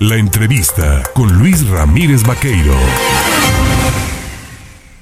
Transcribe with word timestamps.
La 0.00 0.16
entrevista 0.16 1.02
con 1.14 1.38
Luis 1.38 1.68
Ramírez 1.68 2.22
Vaqueiro. 2.22 2.72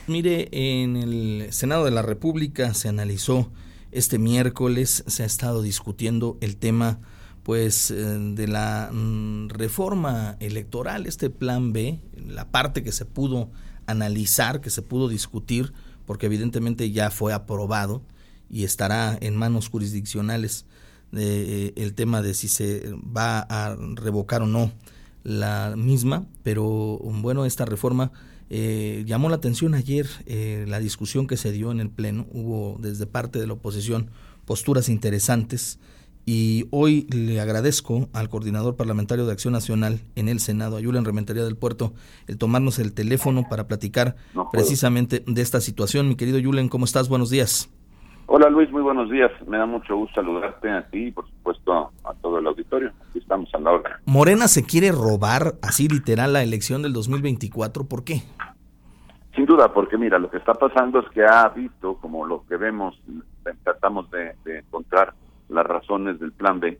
Mire, 0.08 0.48
en 0.50 0.96
el 0.96 1.46
Senado 1.52 1.84
de 1.84 1.92
la 1.92 2.02
República 2.02 2.74
se 2.74 2.88
analizó 2.88 3.48
este 3.92 4.18
miércoles, 4.18 5.04
se 5.06 5.22
ha 5.22 5.26
estado 5.26 5.62
discutiendo 5.62 6.36
el 6.40 6.56
tema 6.56 6.98
pues 7.44 7.92
eh, 7.92 7.94
de 7.94 8.48
la 8.48 8.90
mm, 8.92 9.50
reforma 9.50 10.36
electoral, 10.40 11.06
este 11.06 11.30
plan 11.30 11.72
B, 11.72 12.00
la 12.16 12.50
parte 12.50 12.82
que 12.82 12.90
se 12.90 13.04
pudo 13.04 13.52
analizar, 13.86 14.60
que 14.60 14.70
se 14.70 14.82
pudo 14.82 15.08
discutir, 15.08 15.74
porque 16.06 16.26
evidentemente 16.26 16.90
ya 16.90 17.12
fue 17.12 17.32
aprobado 17.32 18.02
y 18.50 18.64
estará 18.64 19.16
en 19.20 19.36
manos 19.36 19.68
jurisdiccionales 19.68 20.66
eh, 21.16 21.72
el 21.76 21.94
tema 21.94 22.22
de 22.22 22.34
si 22.34 22.48
se 22.48 22.92
va 22.94 23.40
a 23.40 23.76
revocar 23.94 24.42
o 24.42 24.46
no 24.46 24.72
la 25.24 25.74
misma, 25.76 26.26
pero 26.42 26.98
bueno, 27.02 27.44
esta 27.44 27.64
reforma 27.64 28.12
eh, 28.50 29.04
llamó 29.06 29.28
la 29.28 29.36
atención 29.36 29.74
ayer 29.74 30.08
eh, 30.26 30.64
la 30.68 30.80
discusión 30.80 31.26
que 31.26 31.36
se 31.36 31.52
dio 31.52 31.70
en 31.70 31.80
el 31.80 31.90
Pleno, 31.90 32.26
hubo 32.32 32.78
desde 32.80 33.06
parte 33.06 33.38
de 33.38 33.46
la 33.46 33.54
oposición 33.54 34.10
posturas 34.46 34.88
interesantes 34.88 35.78
y 36.24 36.66
hoy 36.70 37.06
le 37.10 37.40
agradezco 37.40 38.08
al 38.12 38.28
coordinador 38.28 38.76
parlamentario 38.76 39.24
de 39.24 39.32
Acción 39.32 39.52
Nacional 39.52 40.00
en 40.14 40.28
el 40.28 40.40
Senado, 40.40 40.76
a 40.76 40.82
Julen 40.82 41.06
Rementería 41.06 41.44
del 41.44 41.56
Puerto, 41.56 41.94
el 42.26 42.36
tomarnos 42.36 42.78
el 42.78 42.92
teléfono 42.92 43.48
para 43.48 43.66
platicar 43.66 44.16
precisamente 44.52 45.24
de 45.26 45.40
esta 45.40 45.62
situación. 45.62 46.06
Mi 46.06 46.16
querido 46.16 46.38
Julen, 46.42 46.68
¿cómo 46.68 46.84
estás? 46.84 47.08
Buenos 47.08 47.30
días. 47.30 47.70
Hola 48.30 48.50
Luis, 48.50 48.70
muy 48.70 48.82
buenos 48.82 49.08
días. 49.08 49.30
Me 49.46 49.56
da 49.56 49.64
mucho 49.64 49.96
gusto 49.96 50.16
saludarte 50.16 50.70
a 50.70 50.86
ti 50.90 51.06
y 51.06 51.10
por 51.10 51.26
supuesto 51.30 51.90
a 52.04 52.12
todo 52.20 52.38
el 52.38 52.46
auditorio. 52.46 52.92
Aquí 53.08 53.20
estamos 53.20 53.48
a 53.54 53.58
la 53.58 53.70
hora. 53.72 54.00
Morena 54.04 54.48
se 54.48 54.66
quiere 54.66 54.92
robar 54.92 55.54
así 55.62 55.88
literal 55.88 56.34
la 56.34 56.42
elección 56.42 56.82
del 56.82 56.92
2024. 56.92 57.88
¿Por 57.88 58.04
qué? 58.04 58.20
Sin 59.34 59.46
duda, 59.46 59.72
porque 59.72 59.96
mira, 59.96 60.18
lo 60.18 60.30
que 60.30 60.36
está 60.36 60.52
pasando 60.52 61.00
es 61.00 61.08
que 61.08 61.24
ha 61.24 61.48
visto, 61.48 61.94
como 62.02 62.26
lo 62.26 62.44
que 62.46 62.58
vemos, 62.58 63.00
tratamos 63.64 64.10
de, 64.10 64.34
de 64.44 64.58
encontrar 64.58 65.14
las 65.48 65.64
razones 65.64 66.20
del 66.20 66.32
plan 66.32 66.60
B, 66.60 66.78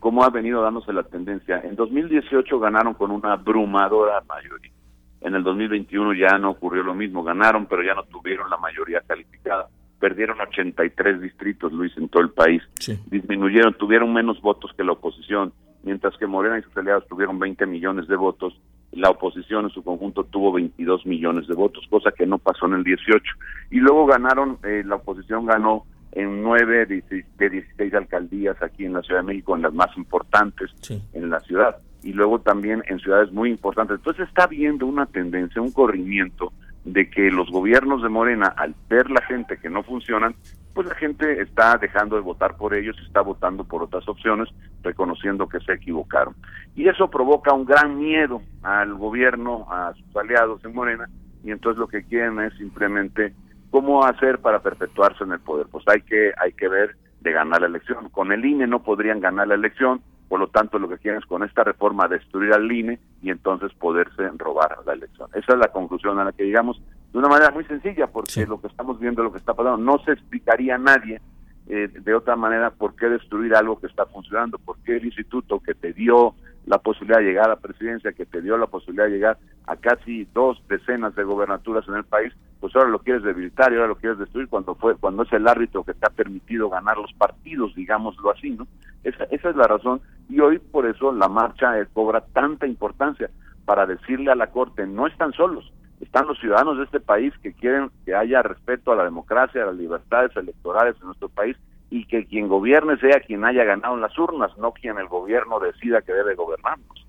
cómo 0.00 0.24
ha 0.24 0.30
venido 0.30 0.60
dándose 0.60 0.92
la 0.92 1.04
tendencia. 1.04 1.60
En 1.62 1.76
2018 1.76 2.58
ganaron 2.58 2.94
con 2.94 3.12
una 3.12 3.34
abrumadora 3.34 4.24
mayoría. 4.28 4.72
En 5.20 5.36
el 5.36 5.44
2021 5.44 6.14
ya 6.14 6.36
no 6.36 6.50
ocurrió 6.50 6.82
lo 6.82 6.94
mismo, 6.94 7.22
ganaron, 7.22 7.66
pero 7.66 7.84
ya 7.84 7.94
no 7.94 8.02
tuvieron 8.06 8.50
la 8.50 8.56
mayoría 8.56 9.02
calificada 9.06 9.68
perdieron 10.00 10.40
83 10.40 11.20
distritos, 11.20 11.72
Luis, 11.72 11.92
en 11.96 12.08
todo 12.08 12.22
el 12.22 12.30
país. 12.30 12.62
Disminuyeron, 13.06 13.74
tuvieron 13.74 14.12
menos 14.12 14.40
votos 14.40 14.72
que 14.76 14.82
la 14.82 14.92
oposición, 14.92 15.52
mientras 15.82 16.16
que 16.16 16.26
Morena 16.26 16.58
y 16.58 16.62
sus 16.62 16.76
aliados 16.76 17.06
tuvieron 17.06 17.38
20 17.38 17.66
millones 17.66 18.08
de 18.08 18.16
votos, 18.16 18.58
la 18.92 19.10
oposición 19.10 19.66
en 19.66 19.70
su 19.70 19.84
conjunto 19.84 20.24
tuvo 20.24 20.52
22 20.52 21.06
millones 21.06 21.46
de 21.46 21.54
votos, 21.54 21.86
cosa 21.88 22.10
que 22.10 22.26
no 22.26 22.38
pasó 22.38 22.66
en 22.66 22.74
el 22.74 22.82
18. 22.82 23.22
Y 23.70 23.76
luego 23.76 24.06
ganaron, 24.06 24.58
eh, 24.64 24.82
la 24.84 24.96
oposición 24.96 25.46
ganó 25.46 25.84
en 26.12 26.42
nueve 26.42 26.86
de 26.86 27.04
16 27.38 27.94
alcaldías 27.94 28.60
aquí 28.62 28.84
en 28.84 28.94
la 28.94 29.02
Ciudad 29.02 29.20
de 29.20 29.26
México, 29.26 29.54
en 29.54 29.62
las 29.62 29.72
más 29.72 29.96
importantes 29.96 30.70
en 31.12 31.30
la 31.30 31.38
ciudad, 31.40 31.76
y 32.02 32.12
luego 32.12 32.40
también 32.40 32.82
en 32.88 32.98
ciudades 32.98 33.30
muy 33.30 33.50
importantes. 33.50 33.98
Entonces 33.98 34.26
está 34.26 34.48
viendo 34.48 34.86
una 34.86 35.06
tendencia, 35.06 35.62
un 35.62 35.70
corrimiento 35.70 36.52
de 36.84 37.10
que 37.10 37.30
los 37.30 37.50
gobiernos 37.50 38.02
de 38.02 38.08
Morena, 38.08 38.46
al 38.56 38.74
ver 38.88 39.10
la 39.10 39.22
gente 39.22 39.58
que 39.58 39.68
no 39.68 39.82
funcionan, 39.82 40.34
pues 40.74 40.86
la 40.86 40.94
gente 40.94 41.42
está 41.42 41.76
dejando 41.76 42.16
de 42.16 42.22
votar 42.22 42.56
por 42.56 42.74
ellos, 42.74 42.96
está 43.06 43.20
votando 43.20 43.64
por 43.64 43.82
otras 43.82 44.08
opciones, 44.08 44.48
reconociendo 44.82 45.48
que 45.48 45.60
se 45.60 45.72
equivocaron. 45.72 46.34
Y 46.74 46.88
eso 46.88 47.10
provoca 47.10 47.52
un 47.52 47.64
gran 47.64 47.98
miedo 47.98 48.40
al 48.62 48.94
gobierno, 48.94 49.66
a 49.70 49.92
sus 49.94 50.16
aliados 50.16 50.64
en 50.64 50.74
Morena, 50.74 51.08
y 51.44 51.50
entonces 51.50 51.78
lo 51.78 51.88
que 51.88 52.04
quieren 52.04 52.40
es 52.40 52.54
simplemente 52.54 53.34
cómo 53.70 54.04
hacer 54.04 54.38
para 54.38 54.60
perpetuarse 54.60 55.24
en 55.24 55.32
el 55.32 55.40
poder. 55.40 55.66
Pues 55.70 55.84
hay 55.88 56.02
que, 56.02 56.32
hay 56.38 56.52
que 56.52 56.68
ver 56.68 56.96
de 57.20 57.32
ganar 57.32 57.60
la 57.60 57.66
elección. 57.66 58.08
Con 58.10 58.32
el 58.32 58.44
INE 58.44 58.66
no 58.66 58.82
podrían 58.82 59.20
ganar 59.20 59.48
la 59.48 59.54
elección, 59.54 60.02
por 60.30 60.38
lo 60.38 60.46
tanto, 60.46 60.78
lo 60.78 60.88
que 60.88 60.98
quieren 60.98 61.20
es 61.20 61.26
con 61.26 61.42
esta 61.42 61.64
reforma 61.64 62.06
destruir 62.06 62.52
al 62.52 62.70
INE 62.70 63.00
y 63.20 63.30
entonces 63.30 63.74
poderse 63.74 64.28
robar 64.36 64.78
la 64.86 64.92
elección. 64.92 65.28
Esa 65.34 65.54
es 65.54 65.58
la 65.58 65.72
conclusión 65.72 66.20
a 66.20 66.24
la 66.24 66.30
que 66.30 66.44
llegamos 66.44 66.80
de 67.12 67.18
una 67.18 67.26
manera 67.26 67.50
muy 67.50 67.64
sencilla, 67.64 68.06
porque 68.06 68.46
lo 68.46 68.60
que 68.60 68.68
estamos 68.68 69.00
viendo, 69.00 69.24
lo 69.24 69.32
que 69.32 69.38
está 69.38 69.54
pasando, 69.54 69.78
no 69.78 69.98
se 70.04 70.12
explicaría 70.12 70.76
a 70.76 70.78
nadie 70.78 71.20
eh, 71.68 71.88
de 71.88 72.14
otra 72.14 72.36
manera 72.36 72.70
por 72.70 72.94
qué 72.94 73.08
destruir 73.08 73.56
algo 73.56 73.80
que 73.80 73.88
está 73.88 74.06
funcionando, 74.06 74.58
por 74.58 74.78
qué 74.84 74.98
el 74.98 75.06
instituto 75.06 75.58
que 75.58 75.74
te 75.74 75.92
dio 75.92 76.36
la 76.64 76.78
posibilidad 76.78 77.18
de 77.18 77.24
llegar 77.24 77.46
a 77.46 77.54
la 77.54 77.56
presidencia, 77.56 78.12
que 78.12 78.24
te 78.24 78.40
dio 78.40 78.56
la 78.56 78.68
posibilidad 78.68 79.06
de 79.06 79.10
llegar 79.10 79.38
a 79.66 79.74
casi 79.74 80.28
dos 80.32 80.62
decenas 80.68 81.12
de 81.16 81.24
gobernaturas 81.24 81.88
en 81.88 81.94
el 81.94 82.04
país, 82.04 82.32
pues 82.60 82.76
ahora 82.76 82.90
lo 82.90 83.00
quieres 83.00 83.24
debilitar 83.24 83.72
y 83.72 83.74
ahora 83.74 83.88
lo 83.88 83.96
quieres 83.96 84.20
destruir 84.20 84.46
cuando 84.46 84.76
fue 84.76 84.94
cuando 84.94 85.24
es 85.24 85.32
el 85.32 85.48
árbitro 85.48 85.82
que 85.82 85.94
te 85.94 86.06
ha 86.06 86.10
permitido 86.10 86.70
ganar 86.70 86.98
los 86.98 87.12
partidos, 87.14 87.74
digámoslo 87.74 88.30
así, 88.30 88.50
¿no? 88.50 88.68
Esa, 89.02 89.24
esa 89.24 89.50
es 89.50 89.56
la 89.56 89.66
razón 89.66 90.00
y 90.30 90.40
hoy 90.40 90.58
por 90.58 90.86
eso 90.86 91.12
la 91.12 91.28
marcha 91.28 91.78
eh, 91.78 91.86
cobra 91.92 92.20
tanta 92.32 92.66
importancia 92.66 93.30
para 93.64 93.86
decirle 93.86 94.30
a 94.30 94.34
la 94.34 94.48
Corte, 94.48 94.86
no 94.86 95.06
están 95.06 95.32
solos, 95.32 95.72
están 96.00 96.26
los 96.26 96.38
ciudadanos 96.38 96.78
de 96.78 96.84
este 96.84 97.00
país 97.00 97.32
que 97.42 97.52
quieren 97.52 97.90
que 98.04 98.14
haya 98.14 98.42
respeto 98.42 98.92
a 98.92 98.96
la 98.96 99.04
democracia, 99.04 99.62
a 99.62 99.66
las 99.66 99.76
libertades 99.76 100.34
electorales 100.36 100.96
en 101.00 101.06
nuestro 101.06 101.28
país 101.28 101.56
y 101.90 102.04
que 102.06 102.24
quien 102.26 102.48
gobierne 102.48 102.96
sea 102.98 103.20
quien 103.20 103.44
haya 103.44 103.64
ganado 103.64 103.94
en 103.94 104.00
las 104.00 104.16
urnas, 104.18 104.56
no 104.58 104.72
quien 104.72 104.98
el 104.98 105.08
gobierno 105.08 105.58
decida 105.58 106.02
que 106.02 106.12
debe 106.12 106.34
gobernarnos. 106.34 107.06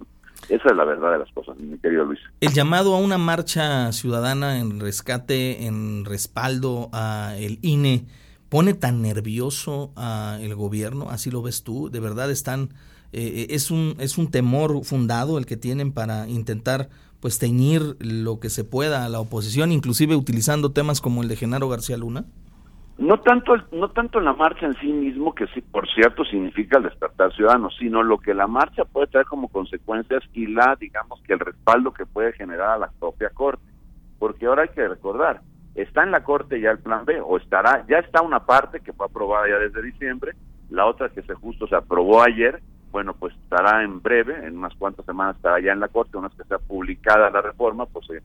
Esa 0.49 0.69
es 0.69 0.75
la 0.75 0.83
verdad 0.83 1.13
de 1.13 1.19
las 1.19 1.31
cosas, 1.31 1.57
mi 1.57 1.77
querido 1.77 2.03
Luis. 2.03 2.19
El 2.41 2.51
llamado 2.51 2.95
a 2.95 2.99
una 2.99 3.17
marcha 3.17 3.91
ciudadana 3.91 4.59
en 4.59 4.79
rescate, 4.79 5.65
en 5.65 6.03
respaldo 6.03 6.89
a 6.91 7.35
el 7.37 7.59
INE, 7.61 8.05
pone 8.49 8.73
tan 8.73 9.01
nervioso 9.01 9.91
a 9.95 10.39
el 10.41 10.55
gobierno, 10.55 11.09
así 11.09 11.31
lo 11.31 11.41
ves 11.41 11.63
tú, 11.63 11.89
de 11.89 11.99
verdad 11.99 12.29
están 12.31 12.69
eh, 13.13 13.47
es 13.49 13.71
un 13.71 13.95
es 13.99 14.17
un 14.17 14.31
temor 14.31 14.83
fundado 14.85 15.37
el 15.37 15.45
que 15.45 15.57
tienen 15.57 15.91
para 15.91 16.27
intentar 16.27 16.89
pues 17.21 17.37
teñir 17.37 17.95
lo 17.99 18.39
que 18.39 18.49
se 18.49 18.63
pueda 18.63 19.05
a 19.05 19.09
la 19.09 19.19
oposición, 19.19 19.71
inclusive 19.71 20.15
utilizando 20.15 20.71
temas 20.71 21.01
como 21.01 21.21
el 21.21 21.27
de 21.27 21.35
Genaro 21.35 21.69
García 21.69 21.97
Luna. 21.97 22.25
No 22.97 23.19
tanto, 23.19 23.53
no 23.71 23.89
tanto 23.89 24.19
la 24.19 24.33
marcha 24.33 24.65
en 24.65 24.75
sí 24.75 24.87
mismo, 24.87 25.33
que 25.33 25.47
sí, 25.47 25.61
por 25.61 25.87
cierto, 25.89 26.23
significa 26.25 26.77
el 26.77 26.83
despertar 26.83 27.33
ciudadano, 27.33 27.69
sino 27.71 28.03
lo 28.03 28.19
que 28.19 28.33
la 28.33 28.47
marcha 28.47 28.85
puede 28.85 29.07
traer 29.07 29.25
como 29.25 29.47
consecuencias 29.47 30.23
y 30.33 30.47
la, 30.47 30.75
digamos, 30.79 31.19
que 31.23 31.33
el 31.33 31.39
respaldo 31.39 31.93
que 31.93 32.05
puede 32.05 32.33
generar 32.33 32.69
a 32.69 32.77
la 32.77 32.91
propia 32.99 33.29
Corte. 33.29 33.63
Porque 34.19 34.45
ahora 34.45 34.63
hay 34.63 34.69
que 34.69 34.87
recordar, 34.87 35.41
está 35.73 36.03
en 36.03 36.11
la 36.11 36.23
Corte 36.23 36.61
ya 36.61 36.71
el 36.71 36.79
plan 36.79 37.05
B, 37.05 37.19
o 37.21 37.37
estará, 37.37 37.85
ya 37.87 37.97
está 37.97 38.21
una 38.21 38.45
parte 38.45 38.81
que 38.81 38.93
fue 38.93 39.07
aprobada 39.07 39.47
ya 39.49 39.57
desde 39.57 39.81
diciembre, 39.81 40.33
la 40.69 40.85
otra 40.85 41.09
que 41.09 41.23
se 41.23 41.33
justo 41.33 41.67
se 41.67 41.75
aprobó 41.75 42.21
ayer, 42.21 42.61
bueno, 42.91 43.13
pues 43.13 43.33
estará 43.43 43.83
en 43.83 44.01
breve, 44.01 44.45
en 44.45 44.57
unas 44.57 44.75
cuantas 44.75 45.05
semanas 45.05 45.37
estará 45.37 45.59
ya 45.59 45.71
en 45.71 45.79
la 45.79 45.87
Corte, 45.87 46.17
una 46.17 46.27
vez 46.27 46.37
que 46.37 46.43
sea 46.43 46.59
publicada 46.59 47.29
la 47.29 47.41
reforma, 47.41 47.85
pues 47.85 48.05
se, 48.07 48.21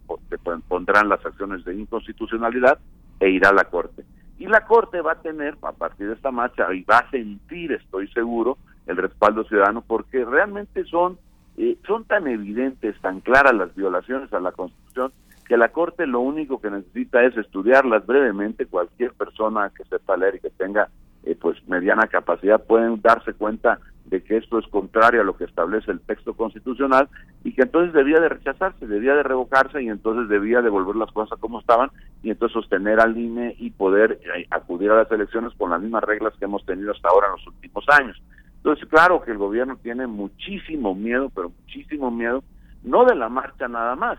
pondrán 0.68 1.08
las 1.08 1.24
acciones 1.24 1.64
de 1.64 1.74
inconstitucionalidad 1.74 2.78
e 3.20 3.30
irá 3.30 3.50
a 3.50 3.54
la 3.54 3.64
Corte 3.64 4.04
y 4.38 4.46
la 4.46 4.66
Corte 4.66 5.00
va 5.00 5.12
a 5.12 5.22
tener, 5.22 5.56
a 5.62 5.72
partir 5.72 6.08
de 6.08 6.14
esta 6.14 6.30
marcha, 6.30 6.72
y 6.74 6.82
va 6.82 6.98
a 6.98 7.10
sentir, 7.10 7.72
estoy 7.72 8.08
seguro, 8.08 8.58
el 8.86 8.96
respaldo 8.96 9.44
ciudadano, 9.44 9.82
porque 9.82 10.24
realmente 10.24 10.84
son, 10.84 11.18
eh, 11.56 11.76
son 11.86 12.04
tan 12.04 12.26
evidentes, 12.26 13.00
tan 13.00 13.20
claras 13.20 13.54
las 13.54 13.74
violaciones 13.74 14.32
a 14.32 14.40
la 14.40 14.52
Constitución, 14.52 15.12
que 15.48 15.56
la 15.56 15.70
Corte 15.70 16.06
lo 16.06 16.20
único 16.20 16.60
que 16.60 16.70
necesita 16.70 17.22
es 17.24 17.36
estudiarlas 17.36 18.04
brevemente. 18.04 18.66
Cualquier 18.66 19.12
persona 19.12 19.70
que 19.74 19.84
sepa 19.84 20.16
leer 20.16 20.36
y 20.36 20.40
que 20.40 20.50
tenga 20.50 20.88
eh, 21.24 21.36
pues 21.40 21.56
mediana 21.68 22.08
capacidad 22.08 22.62
pueden 22.62 23.00
darse 23.00 23.32
cuenta 23.32 23.78
de 24.06 24.22
que 24.22 24.36
esto 24.36 24.58
es 24.58 24.66
contrario 24.68 25.20
a 25.20 25.24
lo 25.24 25.36
que 25.36 25.44
establece 25.44 25.90
el 25.90 26.00
texto 26.00 26.34
constitucional 26.34 27.08
y 27.42 27.52
que 27.52 27.62
entonces 27.62 27.92
debía 27.92 28.20
de 28.20 28.28
rechazarse, 28.28 28.86
debía 28.86 29.14
de 29.14 29.22
revocarse 29.22 29.82
y 29.82 29.88
entonces 29.88 30.28
debía 30.28 30.62
de 30.62 30.70
volver 30.70 30.96
las 30.96 31.10
cosas 31.12 31.38
como 31.40 31.60
estaban 31.60 31.90
y 32.22 32.30
entonces 32.30 32.54
sostener 32.54 33.00
al 33.00 33.16
INE 33.16 33.56
y 33.58 33.70
poder 33.70 34.20
eh, 34.36 34.46
acudir 34.50 34.90
a 34.90 34.96
las 34.96 35.10
elecciones 35.10 35.52
con 35.54 35.70
las 35.70 35.80
mismas 35.80 36.04
reglas 36.04 36.34
que 36.38 36.44
hemos 36.44 36.64
tenido 36.64 36.92
hasta 36.92 37.08
ahora 37.08 37.26
en 37.26 37.32
los 37.32 37.46
últimos 37.48 37.84
años. 37.88 38.22
Entonces, 38.58 38.88
claro 38.88 39.22
que 39.22 39.32
el 39.32 39.38
gobierno 39.38 39.76
tiene 39.82 40.06
muchísimo 40.06 40.94
miedo, 40.94 41.30
pero 41.34 41.50
muchísimo 41.50 42.10
miedo, 42.10 42.42
no 42.84 43.04
de 43.04 43.14
la 43.14 43.28
marcha 43.28 43.68
nada 43.68 43.96
más, 43.96 44.18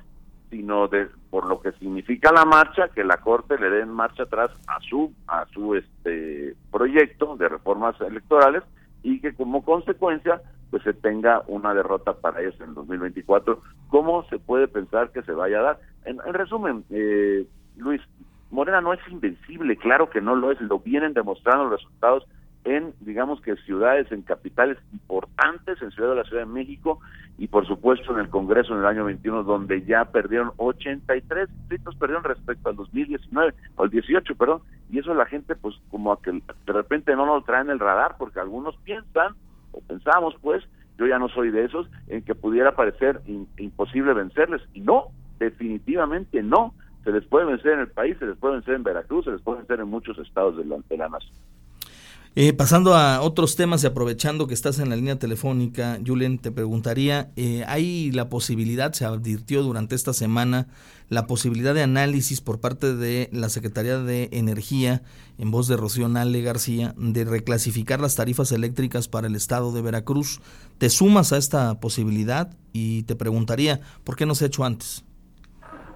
sino 0.50 0.88
de 0.88 1.08
por 1.30 1.48
lo 1.48 1.62
que 1.62 1.72
significa 1.74 2.32
la 2.32 2.46
marcha, 2.46 2.90
que 2.90 3.04
la 3.04 3.18
Corte 3.18 3.58
le 3.58 3.70
dé 3.70 3.86
marcha 3.86 4.24
atrás 4.24 4.52
a 4.68 4.80
su 4.82 5.14
a 5.28 5.46
su 5.54 5.76
este 5.76 6.56
proyecto 6.72 7.36
de 7.36 7.50
reformas 7.50 8.00
electorales 8.02 8.64
y 9.04 9.20
que 9.20 9.34
como 9.34 9.64
consecuencia 9.64 10.42
pues 10.70 10.84
se 10.84 10.94
tenga 10.94 11.44
una 11.48 11.74
derrota 11.74 12.14
para 12.14 12.42
ellos 12.42 12.56
en 12.60 12.70
el 12.70 12.76
2024. 12.76 13.62
¿Cómo 13.90 14.24
se 14.30 14.38
puede 14.38 14.68
pensar 14.68 15.12
que 15.12 15.22
se 15.24 15.32
vaya 15.32 15.60
a 15.60 15.64
dar? 15.64 15.80
En, 16.06 16.20
resumen, 16.34 16.84
eh, 16.90 17.46
Luis, 17.78 18.02
Morena 18.52 18.82
no 18.82 18.94
es 18.94 19.00
invencible, 19.10 19.78
claro 19.78 20.10
que 20.10 20.22
no 20.22 20.36
lo 20.36 20.52
es, 20.52 20.60
lo 20.62 20.80
vienen 20.80 21.14
demostrando 21.14 21.66
los 21.66 21.82
resultados 21.82 22.28
en, 22.64 22.94
digamos 23.00 23.42
que 23.42 23.56
ciudades, 23.58 24.12
en 24.12 24.24
capitales 24.24 24.78
importantes, 24.92 25.82
en 25.82 25.92
Ciudad 25.92 26.10
de 26.10 26.16
la 26.16 26.24
Ciudad 26.24 26.42
de 26.42 26.52
México 26.52 27.00
y 27.38 27.48
por 27.48 27.66
supuesto 27.66 28.14
en 28.14 28.20
el 28.20 28.30
Congreso 28.30 28.74
en 28.74 28.80
el 28.80 28.86
año 28.86 29.06
21, 29.06 29.44
donde 29.44 29.84
ya 29.86 30.06
perdieron 30.06 30.52
83 30.58 31.48
distritos, 31.50 31.96
perdieron 31.96 32.24
respecto 32.24 32.70
al 32.70 32.76
2019, 32.76 33.54
o 33.76 33.84
al 33.84 33.90
18, 33.90 34.36
perdón, 34.36 34.62
y 34.90 35.00
eso 35.00 35.14
la 35.14 35.26
gente 35.26 35.56
pues 35.56 35.76
como 35.90 36.12
a 36.12 36.22
que 36.22 36.32
de 36.32 36.74
repente 36.74 37.16
no 37.16 37.26
lo 37.26 37.42
traen 37.42 37.70
el 37.70 37.80
radar, 37.80 38.16
porque 38.18 38.40
algunos 38.40 38.76
piensan, 38.78 39.36
o 39.72 39.82
pensamos 39.82 40.36
pues, 40.42 40.64
yo 40.98 41.06
ya 41.06 41.20
no 41.20 41.30
soy 41.30 41.52
de 41.52 41.66
esos, 41.66 41.90
en 42.08 42.24
que 42.24 42.36
pudiera 42.36 42.76
parecer 42.76 43.22
imposible 43.58 44.14
vencerles, 44.14 44.62
y 44.74 44.82
no, 44.82 45.08
definitivamente 45.40 46.42
no, 46.42 46.74
se 47.04 47.12
les 47.12 47.26
puede 47.26 47.46
vencer 47.46 47.74
en 47.74 47.80
el 47.82 47.88
país, 47.90 48.18
se 48.20 48.26
les 48.26 48.38
puede 48.38 48.56
vencer 48.56 48.76
en 48.76 48.84
Veracruz, 48.84 49.26
se 49.26 49.32
les 49.32 49.42
puede 49.42 49.60
vencer 49.60 49.80
en 49.80 49.88
muchos 49.88 50.18
estados 50.20 50.58
de 50.58 50.66
la, 50.66 50.78
de 50.90 50.98
la 50.98 51.10
nación. 51.10 51.36
Eh, 52.40 52.54
pasando 52.54 52.94
a 52.94 53.22
otros 53.22 53.56
temas 53.56 53.84
y 53.84 53.88
aprovechando 53.88 54.46
que 54.46 54.54
estás 54.54 54.78
en 54.80 54.90
la 54.90 54.96
línea 54.96 55.18
telefónica, 55.18 55.98
Julen, 56.06 56.38
te 56.38 56.52
preguntaría, 56.52 57.32
eh, 57.36 57.64
¿hay 57.68 58.12
la 58.12 58.30
posibilidad, 58.30 58.94
se 58.94 59.06
advirtió 59.06 59.64
durante 59.64 59.96
esta 59.96 60.14
semana, 60.14 60.68
la 61.10 61.26
posibilidad 61.26 61.74
de 61.74 61.82
análisis 61.82 62.40
por 62.42 62.62
parte 62.62 62.94
de 62.94 63.28
la 63.34 63.50
Secretaría 63.50 63.98
de 63.98 64.30
Energía, 64.32 65.02
en 65.40 65.50
voz 65.50 65.68
de 65.68 65.78
Rocío 65.78 66.10
Nale 66.10 66.44
García, 66.44 66.94
de 66.96 67.26
reclasificar 67.26 68.00
las 68.00 68.16
tarifas 68.16 68.52
eléctricas 68.52 69.08
para 69.08 69.26
el 69.26 69.36
estado 69.36 69.72
de 69.72 69.82
Veracruz? 69.82 70.40
¿Te 70.78 70.92
sumas 70.92 71.34
a 71.34 71.38
esta 71.38 71.80
posibilidad? 71.80 72.52
Y 72.72 73.02
te 73.06 73.16
preguntaría, 73.16 73.80
¿por 74.04 74.16
qué 74.16 74.28
no 74.28 74.36
se 74.36 74.46
ha 74.46 74.48
hecho 74.50 74.64
antes? 74.64 75.04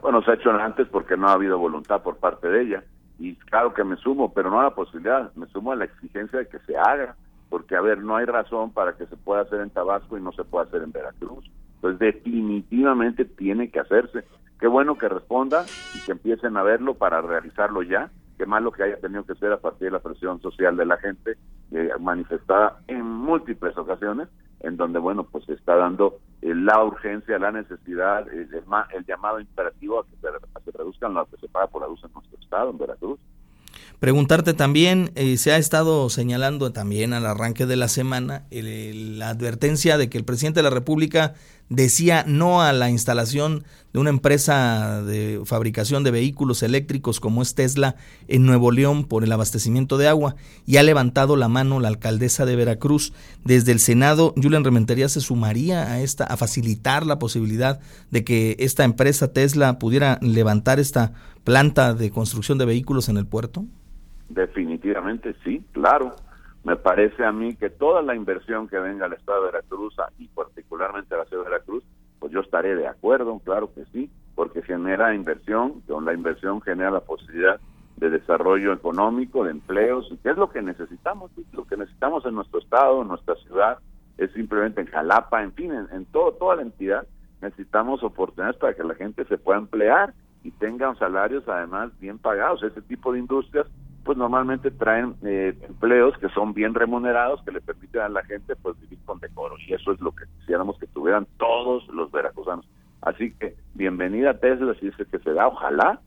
Bueno, 0.02 0.24
se 0.24 0.32
ha 0.32 0.34
hecho 0.34 0.50
antes 0.50 0.88
porque 0.88 1.16
no 1.16 1.28
ha 1.28 1.34
habido 1.34 1.60
voluntad 1.60 2.02
por 2.02 2.18
parte 2.18 2.48
de 2.48 2.64
ella 2.64 2.84
y 3.22 3.36
claro 3.36 3.72
que 3.74 3.84
me 3.84 3.98
sumo, 3.98 4.34
pero 4.34 4.50
no 4.50 4.60
a 4.60 4.64
la 4.64 4.74
posibilidad, 4.74 5.32
me 5.36 5.46
sumo 5.48 5.72
a 5.72 5.76
la 5.76 5.86
exigencia 5.86 6.40
de 6.40 6.48
que 6.48 6.58
se 6.60 6.76
haga, 6.76 7.16
porque 7.50 7.76
a 7.76 7.82
ver, 7.82 8.00
no 8.00 8.16
hay 8.16 8.26
razón 8.26 8.72
para 8.72 8.94
que 8.94 9.06
se 9.06 9.16
pueda 9.16 9.42
hacer 9.44 9.62
en 9.62 9.70
Tabasco 9.70 10.18
y 10.18 10.22
no 10.22 10.32
se 10.32 10.44
pueda 10.44 10.66
hacer 10.66 10.82
en 10.82 10.92
Veracruz. 10.92 11.46
Entonces 11.76 12.00
definitivamente 12.00 13.26
tiene 13.26 13.70
que 13.70 13.80
hacerse. 13.80 14.24
Qué 14.60 14.66
bueno 14.66 14.98
que 14.98 15.08
responda 15.08 15.66
y 15.94 16.04
que 16.04 16.14
empiecen 16.14 16.58
a 16.58 16.64
verlo 16.64 16.96
para 16.96 17.22
realizarlo 17.22 17.84
ya. 17.84 18.10
Qué 18.40 18.48
malo 18.48 18.72
que 18.72 18.84
haya 18.84 18.98
tenido 18.98 19.24
que 19.24 19.36
ser 19.36 19.52
a 19.52 19.60
partir 19.60 19.86
de 19.86 19.92
la 19.92 20.00
presión 20.00 20.42
social 20.42 20.76
de 20.76 20.86
la 20.88 20.98
gente 20.98 21.38
eh, 21.72 21.92
manifestada 22.00 22.80
en 22.88 23.06
múltiples 23.06 23.78
ocasiones, 23.78 24.30
en 24.62 24.78
donde, 24.78 24.98
bueno, 24.98 25.26
pues 25.26 25.46
se 25.46 25.54
está 25.54 25.76
dando 25.76 26.18
la 26.42 26.84
urgencia, 26.84 27.38
la 27.38 27.52
necesidad, 27.52 28.28
el, 28.30 28.50
el, 28.52 29.06
llamado 29.06 29.40
imperativo 29.40 30.00
a 30.00 30.06
que 30.06 30.16
se, 30.22 30.78
reduzcan 30.78 31.14
lo 31.14 31.26
que 31.28 31.38
se 31.38 31.48
paga 31.48 31.68
por 31.68 31.82
la 31.82 31.88
luz 31.88 32.04
en 32.04 32.12
nuestro 32.14 32.40
estado, 32.40 32.72
en 32.72 32.78
Veracruz. 32.78 33.20
Preguntarte 34.00 34.56
también, 34.56 35.12
eh, 35.14 35.38
se 35.38 35.52
ha 35.52 35.58
estado 35.58 36.10
señalando 36.10 36.74
también 36.74 37.14
al 37.14 37.28
arranque 37.28 37.68
de 37.68 37.76
la 37.76 37.88
semana 37.88 38.46
la 38.50 39.30
advertencia 39.30 40.00
de 40.00 40.10
que 40.10 40.18
el 40.18 40.26
presidente 40.26 40.60
de 40.60 40.64
la 40.64 40.72
República 40.72 41.36
decía 41.72 42.26
no 42.28 42.62
a 42.62 42.74
la 42.74 42.90
instalación 42.90 43.64
de 43.94 44.00
una 44.00 44.10
empresa 44.10 45.02
de 45.04 45.42
fabricación 45.46 46.04
de 46.04 46.12
vehículos 46.12 46.64
eléctricos 46.64 47.22
como 47.22 47.42
es 47.42 47.56
Tesla 47.56 47.96
en 48.28 48.46
Nuevo 48.46 48.72
León 48.72 49.06
por 49.06 49.24
el 49.24 49.32
abastecimiento 49.32 49.98
de 49.98 50.10
agua 50.10 50.36
y 50.66 50.78
ha 50.78 50.84
levantado 50.84 51.38
la 51.38 51.48
mano 51.48 51.80
la 51.80 51.88
alcaldesa 51.88 52.46
de 52.46 52.58
Veracruz. 52.58 53.14
Desde 53.46 53.72
el 53.72 53.80
Senado, 53.80 54.34
Julian 54.36 54.66
Rementería 54.66 55.08
se 55.08 55.22
sumaría 55.22 55.92
a 55.92 56.02
esta 56.02 56.26
a 56.26 56.36
facilitar 56.36 57.06
la 57.06 57.20
posibilidad 57.20 57.80
de 58.12 58.26
que 58.26 58.58
esta 58.60 58.84
empresa 58.84 59.32
Tesla 59.32 59.80
pudiera 59.80 60.20
levantar 60.22 60.78
esta 60.78 61.14
planta 61.46 61.94
de 61.94 62.12
construcción 62.12 62.58
de 62.58 62.66
vehículos 62.66 63.08
en 63.08 63.16
el 63.16 63.26
puerto. 63.26 63.66
Definitivamente 64.28 65.36
sí, 65.44 65.64
claro. 65.72 66.16
Me 66.64 66.76
parece 66.76 67.26
a 67.26 67.32
mí 67.32 67.56
que 67.56 67.70
toda 67.70 68.02
la 68.02 68.16
inversión 68.16 68.68
que 68.68 68.78
venga 68.78 69.06
al 69.06 69.14
Estado 69.14 69.46
de 69.46 69.52
Veracruz 69.52 69.96
y 70.20 70.28
particularmente 70.28 71.16
a 71.16 71.20
la 71.20 71.26
ciudad 71.26 71.44
de 71.44 71.50
Veracruz, 71.50 71.84
pues 72.20 72.32
yo 72.32 72.42
estaré 72.42 72.76
de 72.76 72.88
acuerdo, 72.88 73.40
claro 73.40 73.74
que 73.74 73.86
sí, 73.86 74.12
porque 74.36 74.62
genera 74.62 75.16
inversión, 75.16 75.82
con 75.82 76.06
la 76.06 76.14
inversión 76.14 76.62
genera 76.62 76.92
la 76.92 77.00
posibilidad 77.00 77.60
de 77.98 78.10
desarrollo 78.10 78.74
económico, 78.74 79.44
de 79.44 79.52
empleos, 79.52 80.08
y 80.12 80.18
qué 80.18 80.30
es 80.30 80.38
lo 80.38 80.50
que 80.50 80.62
necesitamos, 80.62 81.32
lo 81.52 81.66
que 81.66 81.78
necesitamos 81.78 82.26
en 82.26 82.36
nuestro 82.36 82.60
estado, 82.60 83.02
en 83.02 83.08
nuestra 83.08 83.36
ciudad, 83.36 83.80
es 84.18 84.32
simplemente 84.34 84.82
en 84.82 84.88
Jalapa, 84.88 85.42
en 85.42 85.54
fin, 85.54 85.72
en, 85.72 86.06
todo, 86.06 86.34
toda 86.34 86.58
la 86.58 86.62
entidad, 86.62 87.08
necesitamos 87.42 88.04
oportunidades 88.04 88.58
para 88.58 88.76
que 88.76 88.84
la 88.84 88.96
gente 88.96 89.26
se 89.26 89.38
pueda 89.38 89.60
emplear 89.60 90.14
y 90.44 90.52
tengan 90.52 90.98
salarios 90.98 91.48
además 91.48 91.92
bien 92.00 92.20
pagados. 92.20 92.62
Ese 92.64 92.82
tipo 92.84 93.14
de 93.14 93.20
industrias 93.20 93.68
pues 94.04 94.18
normalmente 94.18 94.72
traen 94.72 95.16
eh, 95.24 95.56
empleos 95.62 96.18
que 96.18 96.30
son 96.30 96.54
bien 96.54 96.74
remunerados, 96.74 97.42
que 97.44 97.52
le 97.52 97.62
permiten 97.62 98.02
a 98.02 98.10
la 98.10 98.24
gente 98.24 98.56
pues 98.56 98.80
vivir 98.82 99.00
con 99.06 99.20
decoro. 99.20 99.56
Y 99.68 99.74
eso 99.74 99.92
es 99.92 100.02
lo 100.02 100.12
que 100.12 100.26
quisiéramos 100.40 100.78
que 100.80 100.88
tuvieran 100.88 101.28
todos 101.38 101.88
los 101.90 102.12
veracruzanos. 102.12 102.66
Así 103.02 103.32
que 103.34 103.56
bienvenida 103.74 104.32
a 104.32 104.38
Tesla, 104.38 104.74
si 104.80 104.88
dice 104.88 105.06
que 105.06 105.20
se 105.20 105.34
da, 105.34 105.48
ojalá, 105.48 106.00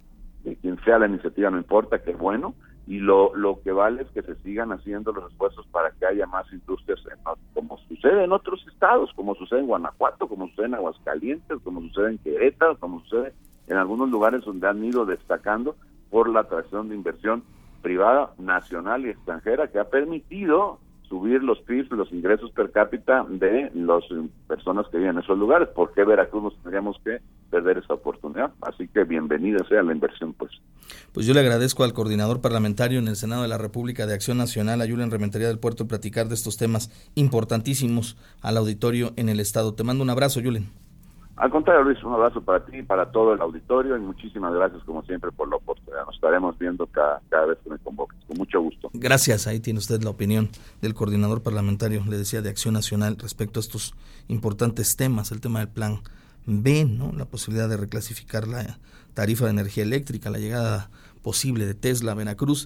de 0.43 0.57
quien 0.57 0.79
sea 0.85 0.99
la 0.99 1.07
iniciativa, 1.07 1.51
no 1.51 1.59
importa, 1.59 2.03
que 2.03 2.15
bueno. 2.15 2.55
Y 2.87 2.99
lo, 2.99 3.35
lo 3.35 3.63
que 3.63 3.73
vale 3.73 4.03
es 4.03 4.09
que 4.11 4.23
se 4.23 4.35
sigan 4.43 4.71
haciendo 4.71 5.11
los 5.13 5.33
esfuerzos 5.33 5.67
para 5.69 5.91
que 5.93 6.05
haya 6.05 6.27
más 6.27 6.53
industrias, 6.53 7.01
como 7.55 7.79
sucede 7.89 8.25
en 8.25 8.33
otros 8.33 8.63
estados, 8.71 9.11
como 9.15 9.35
sucede 9.37 9.61
en 9.61 9.67
Guanajuato, 9.69 10.29
como 10.29 10.49
sucede 10.49 10.67
en 10.67 10.75
Aguascalientes, 10.75 11.59
como 11.65 11.81
sucede 11.81 12.11
en 12.11 12.19
Querétaro, 12.19 12.79
como 12.79 13.01
sucede 13.01 13.33
en 13.69 13.79
algunos 13.79 14.11
lugares 14.11 14.45
donde 14.45 14.69
han 14.69 14.85
ido 14.85 15.07
destacando 15.07 15.77
por 16.11 16.29
la 16.29 16.41
atracción 16.41 16.91
de 16.91 16.95
inversión 16.95 17.43
privada, 17.85 18.33
nacional 18.39 19.07
y 19.07 19.11
extranjera, 19.11 19.69
que 19.69 19.79
ha 19.79 19.85
permitido 19.85 20.81
subir 21.09 21.43
los 21.43 21.61
PIB, 21.61 21.93
los 21.93 22.11
ingresos 22.13 22.51
per 22.53 22.73
cápita 22.73 23.25
de 23.29 23.71
las 23.75 24.03
personas 24.49 24.87
que 24.91 24.97
viven 24.97 25.17
en 25.17 25.23
esos 25.23 25.39
lugares. 25.39 25.69
¿Por 25.69 25.93
qué 25.93 26.03
Veracruz 26.03 26.43
nos 26.43 26.55
tendríamos 26.63 26.97
que 27.05 27.19
perder 27.51 27.79
esa 27.79 27.95
oportunidad? 27.95 28.53
Así 28.63 28.89
que 28.89 29.05
bienvenida 29.05 29.59
sea 29.69 29.83
la 29.83 29.93
inversión, 29.93 30.33
pues. 30.33 30.51
Pues 31.13 31.27
yo 31.27 31.35
le 31.35 31.41
agradezco 31.41 31.85
al 31.85 31.93
coordinador 31.93 32.41
parlamentario 32.41 32.99
en 32.99 33.07
el 33.07 33.17
Senado 33.17 33.43
de 33.43 33.49
la 33.49 33.59
República 33.59 34.07
de 34.07 34.15
Acción 34.15 34.39
Nacional, 34.39 34.81
a 34.81 34.89
Julián 34.89 35.11
Rementería 35.11 35.49
del 35.49 35.59
Puerto, 35.59 35.87
platicar 35.87 36.29
de 36.29 36.35
estos 36.35 36.57
temas 36.57 36.91
importantísimos 37.15 38.17
al 38.41 38.57
auditorio 38.57 39.13
en 39.17 39.29
el 39.29 39.41
Estado. 39.41 39.75
Te 39.75 39.85
mando 39.85 40.03
un 40.03 40.11
abrazo, 40.11 40.41
Julen. 40.43 40.84
Al 41.37 41.51
contrario, 41.51 41.83
Luis, 41.83 42.03
un 42.05 42.13
abrazo 42.13 42.41
para 42.43 42.65
ti 42.65 42.79
y 42.79 42.83
para 42.83 43.11
todo 43.11 43.35
el 43.35 43.41
auditorio 43.41 43.97
y 43.97 44.01
muchísimas 44.01 44.55
gracias, 44.55 44.85
como 44.85 45.03
siempre, 45.03 45.33
por 45.33 45.49
la 45.49 45.57
oportunidad. 45.57 46.07
Nos 46.07 46.15
estaremos 46.15 46.57
viendo 46.59 46.87
cada, 46.87 47.21
cada 47.29 47.47
vez 47.47 47.59
que 47.65 47.71
me 47.71 47.79
convoques. 47.79 48.19
Con 48.29 48.39
mucho 48.39 48.61
gusto. 48.61 48.91
Gracias. 48.93 49.47
Ahí 49.47 49.61
tiene 49.61 49.79
usted 49.79 50.03
la 50.03 50.11
opinión 50.11 50.49
del 50.81 50.95
coordinador 50.95 51.43
parlamentario, 51.43 52.05
le 52.09 52.17
decía, 52.17 52.41
de 52.41 52.51
Acción 52.51 52.75
Nacional 52.75 53.17
respecto 53.19 53.59
a 53.59 53.63
estos 53.63 53.95
importantes 54.29 54.97
temas, 54.97 55.33
el 55.33 55.41
tema 55.41 55.59
del 55.59 55.69
plan 55.69 56.01
B, 56.47 56.85
¿no? 56.85 57.13
la 57.13 57.25
posibilidad 57.25 57.69
de 57.69 57.77
reclasificar 57.79 58.47
la 58.47 58.79
tarifa 59.15 59.45
de 59.45 59.51
energía 59.51 59.83
eléctrica, 59.83 60.31
la 60.31 60.39
llegada 60.39 60.91
posible 61.23 61.67
de 61.67 61.75
Tesla 61.75 62.13
a 62.13 62.15
Veracruz 62.15 62.63